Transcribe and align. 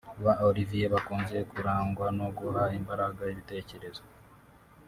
Ba 0.23 0.33
Olivier 0.47 0.87
bakunze 0.93 1.37
kurangwa 1.51 2.05
no 2.17 2.27
guha 2.37 2.63
imbaraga 2.79 3.21
ibitekerezo 3.33 4.03